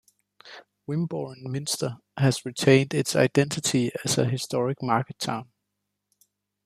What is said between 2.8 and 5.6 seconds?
its identity as a historic market town.